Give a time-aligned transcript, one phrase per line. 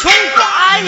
[0.00, 0.78] 穷苦阿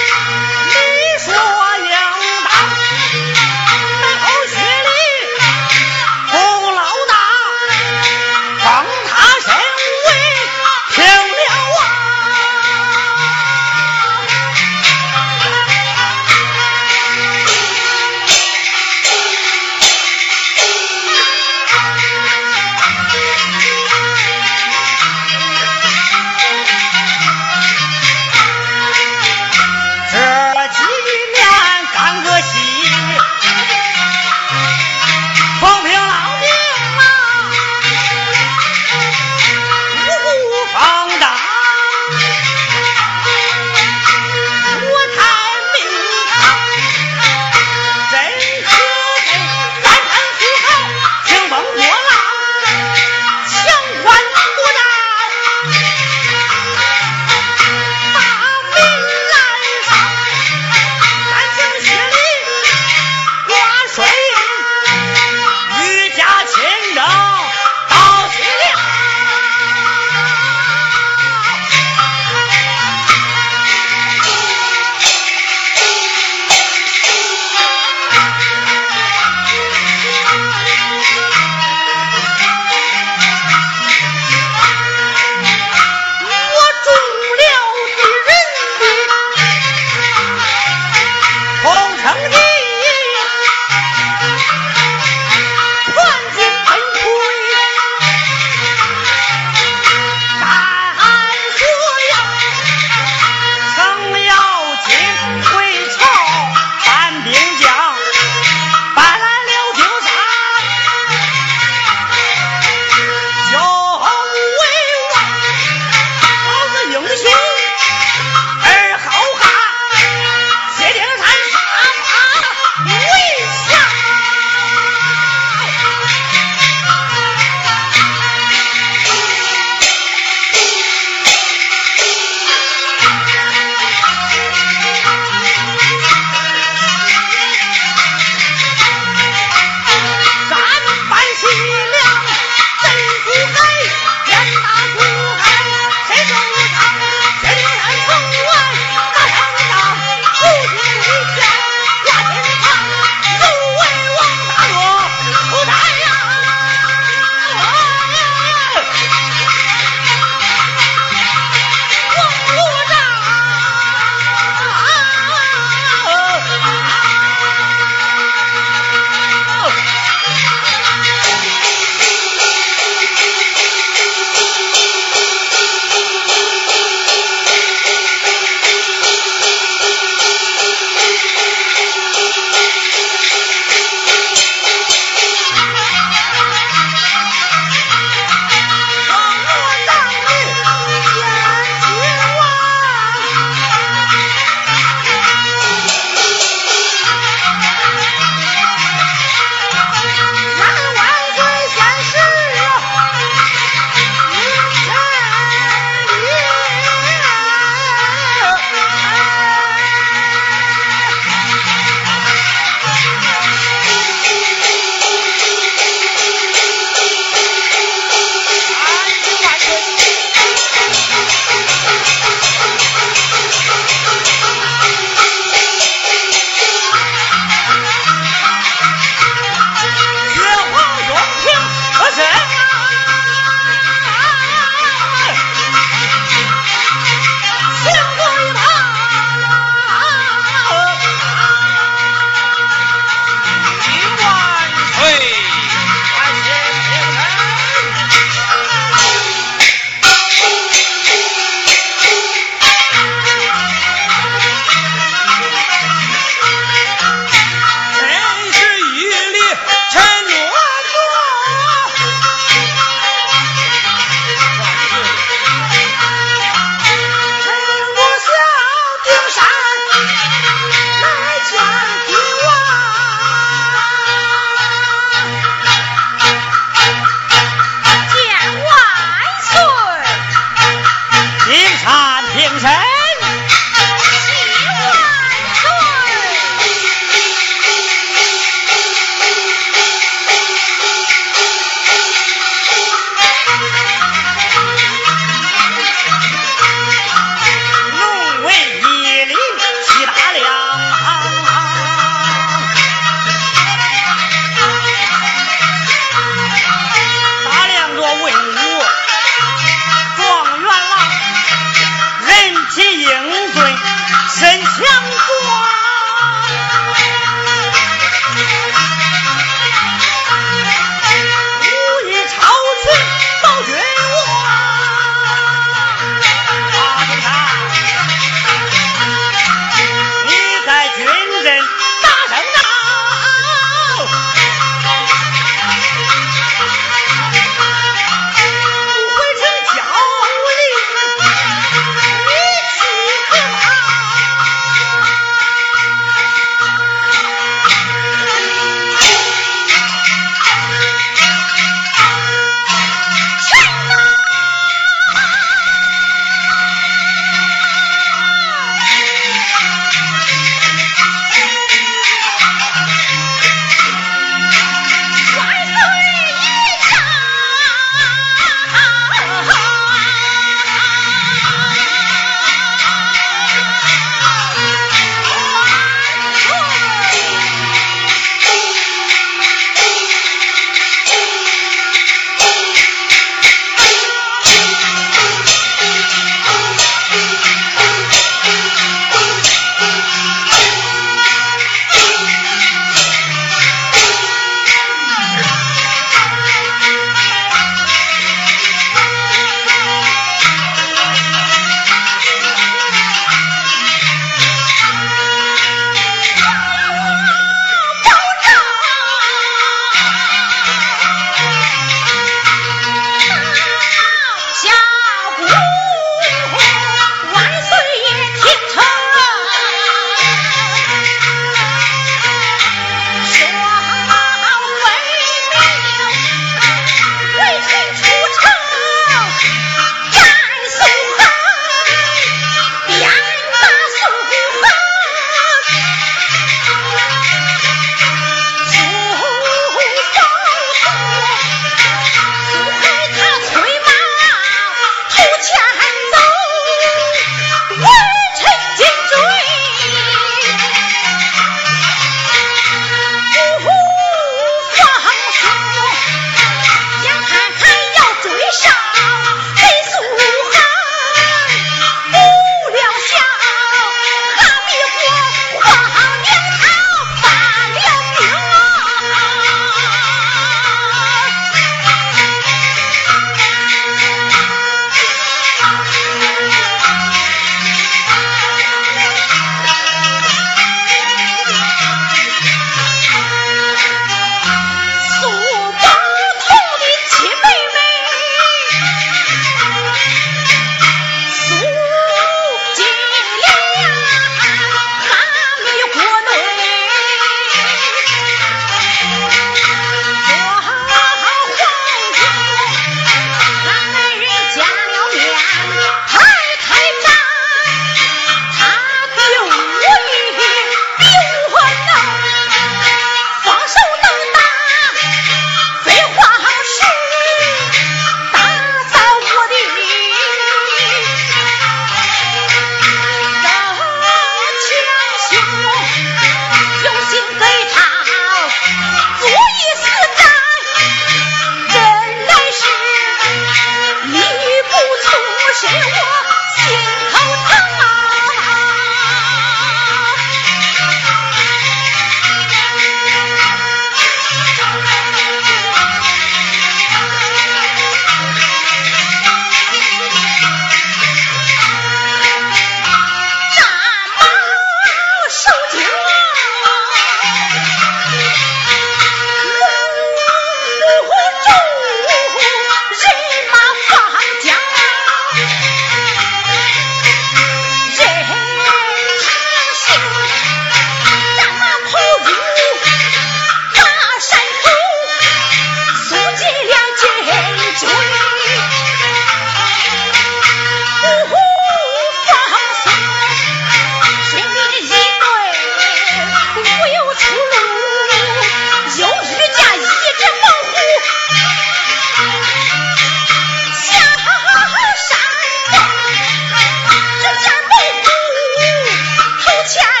[599.67, 600.00] 前。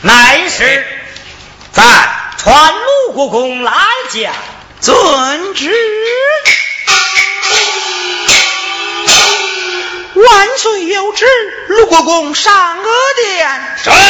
[0.00, 0.86] 乃是
[1.72, 1.82] 在
[2.38, 3.74] 传鲁国公来
[4.10, 4.32] 见，
[4.80, 5.70] 遵旨。
[10.14, 11.26] 万岁有旨，
[11.68, 12.84] 鲁国公上额
[13.16, 13.76] 殿。
[13.82, 14.00] 圣旨。